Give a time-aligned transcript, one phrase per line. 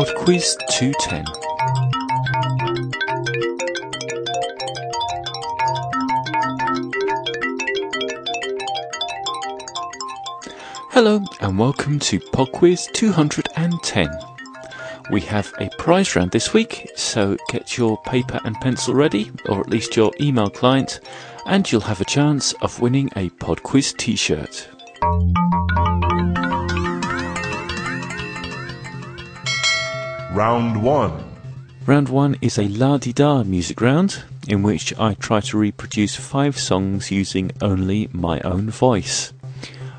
[0.00, 1.24] PodQuiz 210.
[10.90, 14.10] Hello and welcome to PodQuiz 210.
[15.10, 19.60] We have a prize round this week, so get your paper and pencil ready, or
[19.60, 21.00] at least your email client,
[21.44, 24.16] and you'll have a chance of winning a PodQuiz t
[30.32, 31.24] Round 1.
[31.86, 36.14] Round one is a la di da music round in which I try to reproduce
[36.14, 39.32] five songs using only my own voice.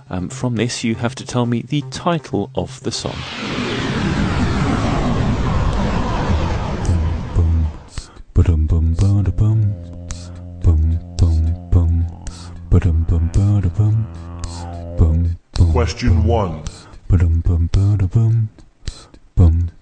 [0.09, 3.17] Um, from this, you have to tell me the title of the song.
[8.33, 9.73] Ba-dum bum ba da bum
[10.63, 12.05] bum bum bum
[12.69, 14.07] ba-dum bum ba da bum
[14.97, 16.63] bum bum Question 1.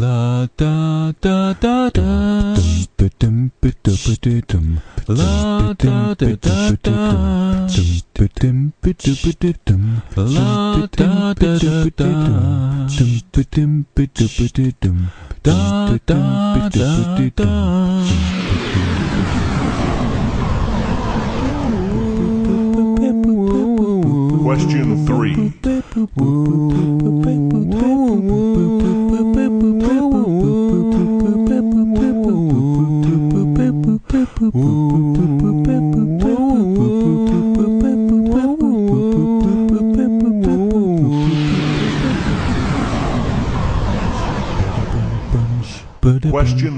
[0.00, 2.54] La da da da da.
[5.06, 7.66] La da da da da.
[10.16, 12.08] La da da da da.
[15.42, 17.50] Da da da da.
[24.42, 25.34] Question three.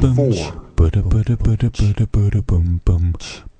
[0.04, 0.52] Question 4.
[0.76, 3.14] Bada bada bada bada bada bum bum.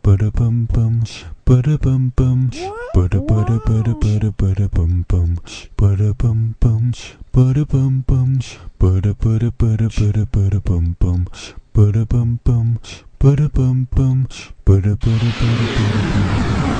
[0.04, 1.00] Bada bum bum.
[1.46, 2.50] Bada bum bum.
[2.94, 5.38] Bada bada bada bada bada bum bum.
[5.78, 6.92] Bada bum bum.
[7.32, 8.38] Bada bum bum.
[8.78, 11.24] Bada bada bada bada bada bum bum.
[11.74, 12.78] Bada bum bum.
[13.18, 14.26] Bada bum bum.
[14.66, 16.73] Bada bada bada bada bum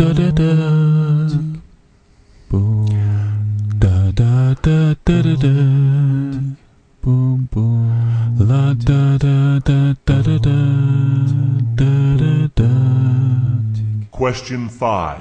[0.00, 0.52] da da da.
[2.50, 2.86] Boom
[3.82, 5.54] da da da da da da.
[7.02, 7.90] Boom boom
[8.48, 10.58] la da da da da da da
[11.76, 12.70] da da da.
[14.10, 15.18] Question 5.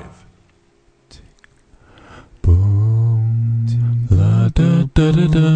[2.41, 3.67] Boom
[4.09, 5.49] la da da da da.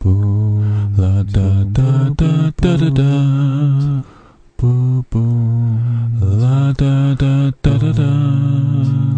[0.00, 4.17] Boom la da da da da da da.
[4.60, 8.10] Boom boom la da da da da da.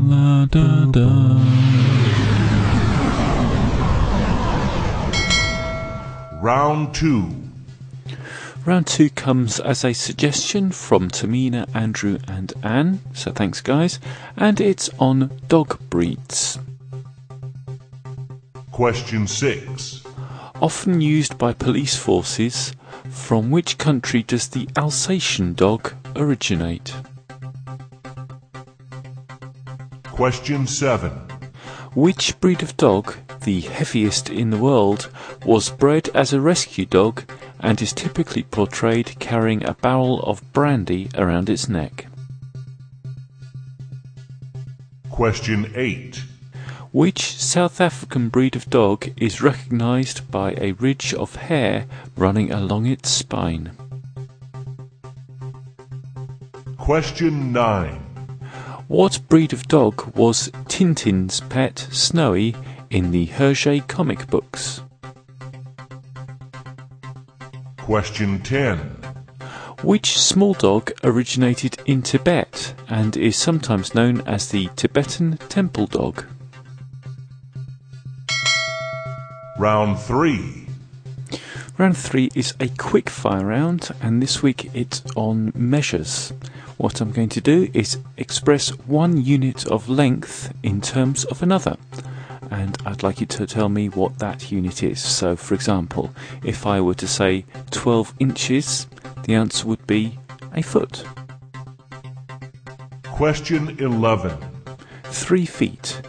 [0.04, 1.08] La da da.
[6.42, 7.24] Round 2.
[8.66, 13.98] Round two comes as a suggestion from Tamina, Andrew, and Anne, so thanks, guys,
[14.36, 16.58] and it's on dog breeds.
[18.72, 20.02] Question 6.
[20.60, 22.74] Often used by police forces,
[23.10, 26.94] from which country does the Alsatian dog originate?
[30.04, 31.10] Question 7.
[31.94, 35.10] Which breed of dog, the heaviest in the world,
[35.44, 37.24] was bred as a rescue dog
[37.58, 42.06] and is typically portrayed carrying a barrel of brandy around its neck?
[45.10, 46.22] Question 8.
[46.92, 52.86] Which South African breed of dog is recognized by a ridge of hair running along
[52.86, 53.70] its spine?
[56.76, 57.94] Question 9.
[58.88, 62.56] What breed of dog was Tintin's pet Snowy
[62.90, 64.82] in the Hergé comic books?
[67.76, 68.78] Question 10.
[69.84, 76.24] Which small dog originated in Tibet and is sometimes known as the Tibetan temple dog?
[79.60, 80.66] Round 3.
[81.76, 86.32] Round three is a quick fire round, and this week it's on measures.
[86.78, 91.76] What I'm going to do is express one unit of length in terms of another.
[92.50, 94.98] And I'd like you to tell me what that unit is.
[94.98, 96.10] So, for example,
[96.42, 98.86] if I were to say 12 inches,
[99.24, 100.18] the answer would be
[100.54, 101.04] A foot.
[103.02, 104.38] Question 11.
[105.04, 106.00] Three feet.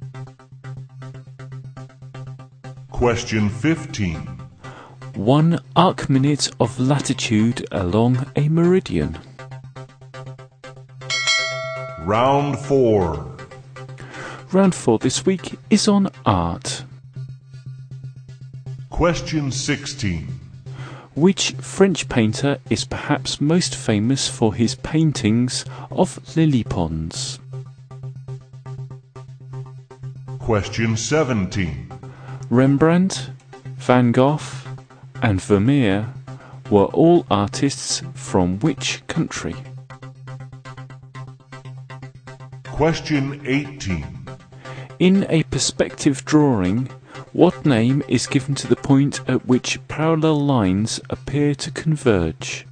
[2.92, 4.41] Question 15.
[5.16, 9.20] One arc minute of latitude along a meridian.
[12.00, 13.38] Round 4.
[14.52, 16.84] Round 4 this week is on art.
[18.90, 20.28] Question 16.
[21.14, 27.40] Which French painter is perhaps most famous for his paintings of lily ponds?
[30.40, 31.92] Question 17.
[32.50, 33.30] Rembrandt,
[33.78, 34.40] Van Gogh,
[35.22, 36.08] and Vermeer
[36.70, 39.56] were all artists from which country?
[42.64, 44.06] Question 18.
[45.00, 46.90] In a perspective drawing,
[47.34, 52.66] what name is given to the point at which parallel lines appear to converge?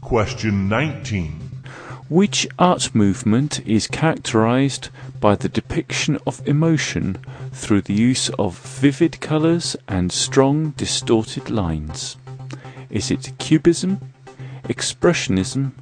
[0.00, 1.40] Question 19.
[2.08, 4.90] Which art movement is characterized
[5.20, 7.18] by the depiction of emotion
[7.52, 12.16] through the use of vivid colors and strong distorted lines?
[12.90, 14.00] Is it Cubism,
[14.64, 15.72] Expressionism,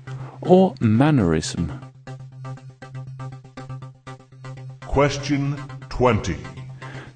[0.41, 1.81] or Mannerism?
[4.81, 5.57] Question
[5.89, 6.35] 20.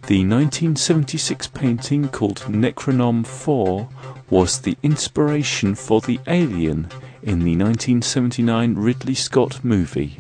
[0.09, 3.89] The 1976 painting called Necronom 4
[4.31, 6.89] was the inspiration for the alien
[7.23, 10.19] in the 1979 Ridley Scott movie.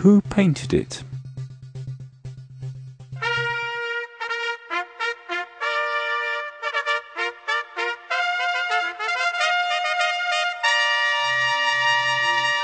[0.00, 1.02] Who painted it?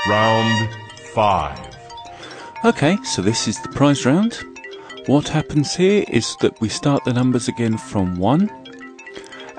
[0.09, 0.69] Round
[1.13, 1.59] 5.
[2.65, 4.43] Okay, so this is the prize round.
[5.05, 8.49] What happens here is that we start the numbers again from 1,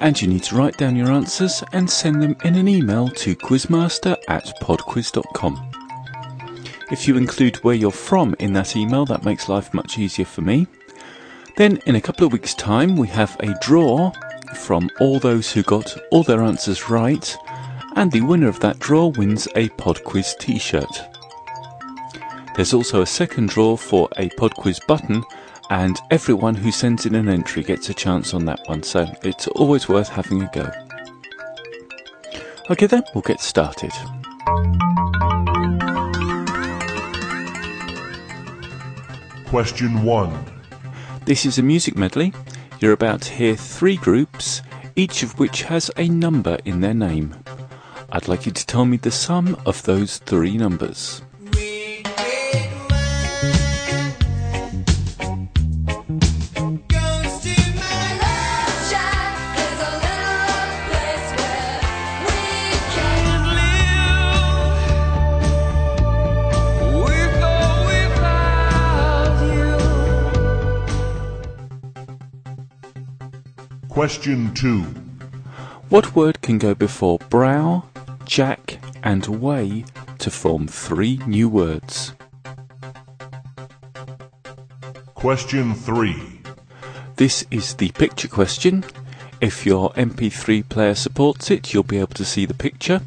[0.00, 3.36] and you need to write down your answers and send them in an email to
[3.36, 5.67] quizmaster at podquiz.com.
[6.90, 10.40] If you include where you're from in that email, that makes life much easier for
[10.40, 10.66] me.
[11.56, 14.12] Then, in a couple of weeks' time, we have a draw
[14.54, 17.36] from all those who got all their answers right,
[17.96, 21.02] and the winner of that draw wins a PodQuiz t shirt.
[22.56, 25.22] There's also a second draw for a PodQuiz button,
[25.70, 29.46] and everyone who sends in an entry gets a chance on that one, so it's
[29.48, 30.70] always worth having a go.
[32.70, 33.92] Okay, then, we'll get started.
[39.48, 40.44] Question 1.
[41.24, 42.34] This is a music medley.
[42.80, 44.60] You're about to hear three groups,
[44.94, 47.34] each of which has a number in their name.
[48.12, 51.22] I'd like you to tell me the sum of those three numbers.
[73.98, 74.82] Question 2.
[75.88, 77.82] What word can go before brow,
[78.24, 79.84] jack, and way
[80.18, 82.12] to form three new words?
[85.16, 86.14] Question 3.
[87.16, 88.84] This is the picture question.
[89.40, 93.00] If your MP3 player supports it, you'll be able to see the picture.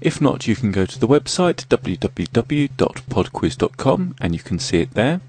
[0.00, 5.20] If not, you can go to the website www.podquiz.com and you can see it there.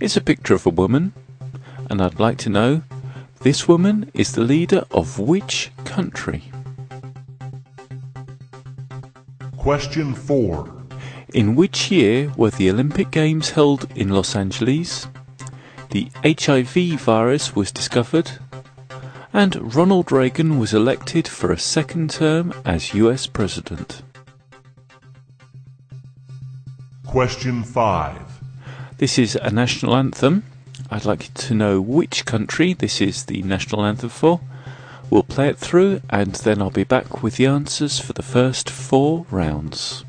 [0.00, 1.12] It's a picture of a woman,
[1.88, 2.82] and I'd like to know
[3.42, 6.44] this woman is the leader of which country?
[9.56, 10.72] Question 4.
[11.34, 15.08] In which year were the Olympic Games held in Los Angeles?
[15.90, 18.30] The HIV virus was discovered,
[19.32, 24.02] and Ronald Reagan was elected for a second term as US President.
[27.06, 28.16] Question 5.
[28.98, 30.44] This is a national anthem.
[30.92, 34.42] I'd like you to know which country this is the national anthem for.
[35.08, 38.68] We'll play it through and then I'll be back with the answers for the first
[38.68, 40.04] four rounds.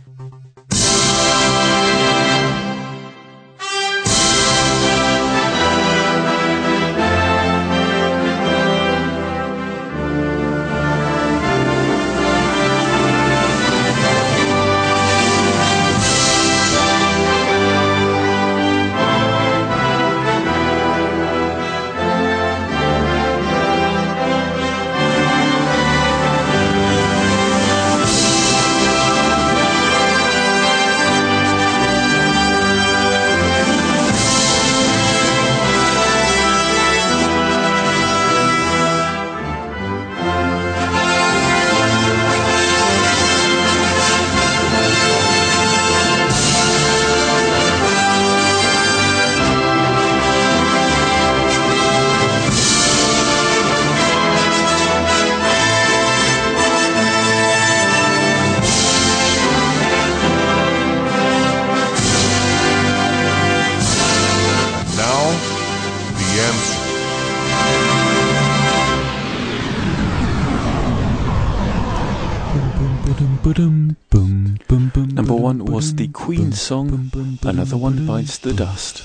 [73.44, 79.04] Number one was the ba-dum, Queen song, bum, bum, ba-dum, Another One Bites the Dust.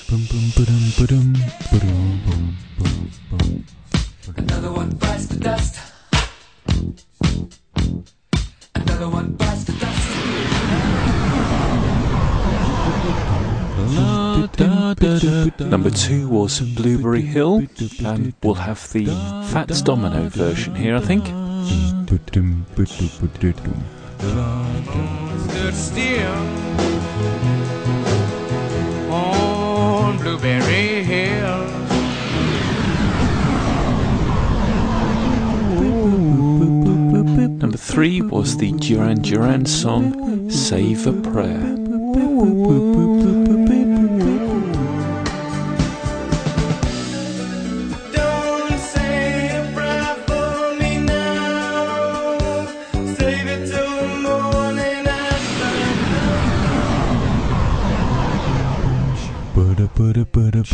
[4.37, 5.81] Another one bites the dust.
[8.77, 10.09] Another one bites the dust.
[15.61, 17.67] Number two was Blueberry Hill,
[18.05, 19.07] and we'll have the
[19.51, 21.25] Fats Domino version here, I think.
[24.19, 25.49] Ba-dum.
[25.49, 26.33] Stood still
[29.13, 31.65] on Blueberry Hill.
[37.61, 41.77] Number three was the Duran Duran song Save a Prayer.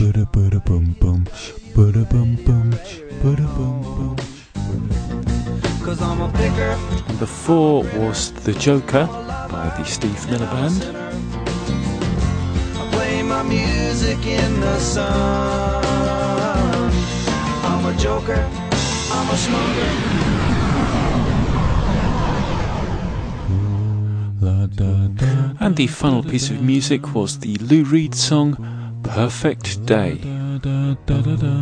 [0.04, 1.24] Ba-da, ba-da, ba-da, bum, bum.
[1.74, 2.70] Ba-da, bum, bum.
[3.22, 4.16] Ba-da, bum, bum.
[5.84, 6.76] Cause I'm a picker.
[7.08, 9.06] Number four was The Joker
[9.50, 10.84] by the Steve Miller Band.
[12.76, 15.82] I play my music in the sun.
[17.64, 18.46] I'm a joker.
[19.10, 19.90] I'm a smoker.
[24.40, 28.56] La, da, da, And the final piece of music was the Lou Reed song
[29.04, 30.16] Perfect Day.
[30.58, 31.54] da, da, da, da.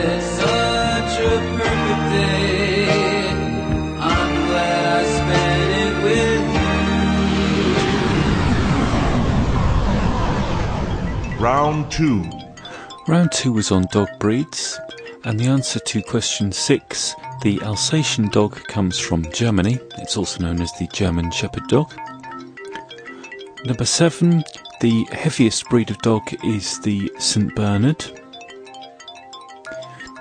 [0.00, 3.28] It's such a perfect day.
[3.98, 6.44] I'm glad I spent it with
[11.28, 11.44] you.
[11.44, 12.24] Round 2.
[13.08, 14.78] Round two was on dog breeds,
[15.24, 19.78] and the answer to question six, the Alsatian dog comes from Germany.
[19.98, 21.92] It's also known as the German Shepherd dog.
[23.64, 24.42] Number seven,
[24.80, 27.54] the heaviest breed of dog is the St.
[27.54, 28.04] Bernard.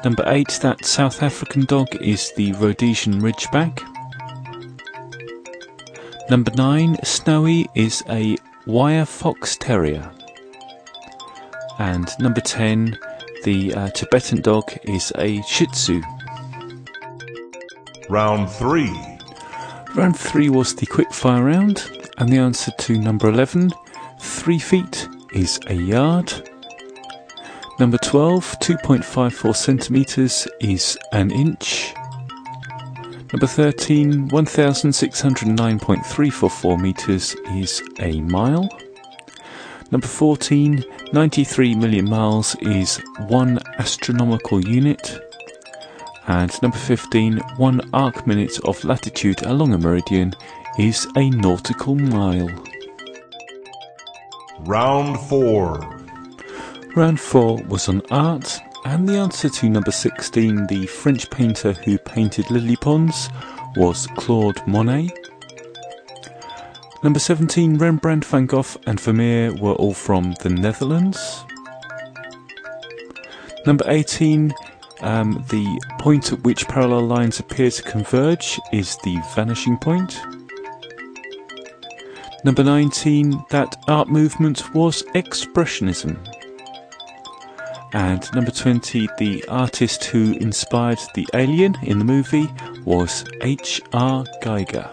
[0.04, 3.82] Number eight, that South African dog is the Rhodesian Ridgeback.
[6.30, 10.12] Number nine, Snowy is a wire fox terrier.
[11.80, 12.98] And number 10,
[13.44, 16.02] the uh, Tibetan dog is a Shih Tzu.
[18.10, 18.90] Round 3.
[19.96, 23.74] Round 3 was the quickfire round, and the answer to number 11,
[24.20, 26.32] 3 feet, is a yard.
[27.80, 31.94] Number 12, 2.54 centimetres is an inch.
[33.34, 38.70] Number 13, 1609.344 metres is a mile.
[39.92, 45.27] Number 14, 93 million miles is one astronomical unit.
[46.28, 50.34] And number 15, one arc minute of latitude along a meridian
[50.78, 52.50] is a nautical mile.
[54.60, 56.04] Round 4.
[56.96, 61.98] Round 4 was on art, and the answer to number 16, the French painter who
[61.98, 63.30] painted lily ponds,
[63.78, 65.10] was Claude Monet.
[67.04, 71.46] Number 17, Rembrandt, Van Gogh, and Vermeer were all from the Netherlands.
[73.66, 74.54] Number 18,
[75.02, 80.20] um, the point at which parallel lines appear to converge is the vanishing point.
[82.44, 86.18] Number 19, that art movement was Expressionism.
[87.94, 92.48] And number 20, the artist who inspired the alien in the movie
[92.86, 94.24] was H.R.
[94.42, 94.92] Giger.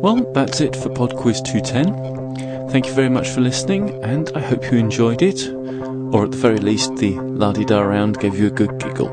[0.00, 2.17] Well, that's it for Pod Quiz 210.
[2.70, 5.48] Thank you very much for listening, and I hope you enjoyed it,
[6.12, 9.08] or at the very least, the la di da round gave you a good giggle.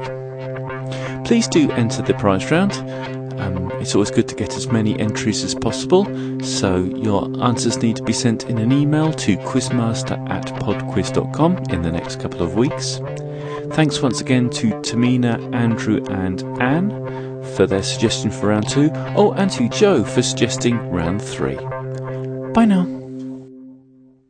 [1.24, 2.74] Please do enter the prize round.
[3.40, 6.06] Um, it's always good to get as many entries as possible,
[6.44, 11.82] so your answers need to be sent in an email to quizmaster at podquiz.com in
[11.82, 13.00] the next couple of weeks.
[13.72, 16.92] Thanks once again to Tamina, Andrew, and Anne
[17.56, 18.90] for their suggestion for round two.
[19.16, 21.56] Oh, and to Joe for suggesting round three.
[22.54, 23.05] Bye now.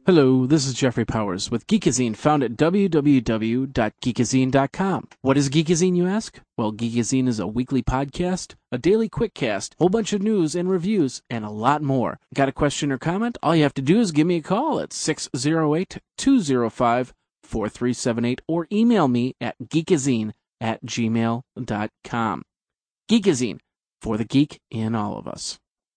[0.08, 5.08] Hello, this is Jeffrey Powers with Geekazine, found at www.geekazine.com.
[5.22, 6.40] What is Geekazine, you ask?
[6.56, 10.70] Well, Geekazine is a weekly podcast, a daily quickcast, a whole bunch of news and
[10.70, 12.20] reviews, and a lot more.
[12.36, 13.40] Got a question or comment?
[13.42, 18.68] All you have to do is give me a call at 608 205 4378 or
[18.72, 22.44] email me at geekazine at gmail.com.
[23.10, 23.60] Geekazine,
[24.02, 25.58] for the geek in all of us.